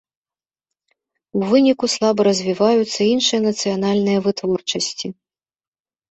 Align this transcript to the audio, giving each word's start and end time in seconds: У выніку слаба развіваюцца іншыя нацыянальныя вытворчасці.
У 1.39 1.41
выніку 1.49 1.85
слаба 1.95 2.21
развіваюцца 2.29 2.99
іншыя 3.13 3.39
нацыянальныя 3.47 4.23
вытворчасці. 4.29 5.07